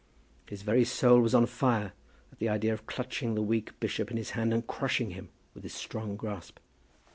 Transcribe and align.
His 0.49 0.63
very 0.63 0.83
soul 0.83 1.19
was 1.19 1.35
on 1.35 1.45
fire 1.45 1.93
at 2.31 2.39
the 2.39 2.49
idea 2.49 2.73
of 2.73 2.87
clutching 2.87 3.35
the 3.35 3.43
weak 3.43 3.79
bishop 3.79 4.09
in 4.09 4.17
his 4.17 4.31
hand, 4.31 4.51
and 4.51 4.65
crushing 4.65 5.11
him 5.11 5.29
with 5.53 5.61
his 5.61 5.75
strong 5.75 6.15
grasp. 6.15 6.57